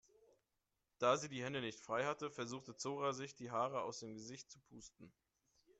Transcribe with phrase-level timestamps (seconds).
[0.97, 4.49] Da sie die Hände nicht frei hatte, versuchte Zora sich die Haare aus dem Gesicht
[4.49, 5.13] zu pusten.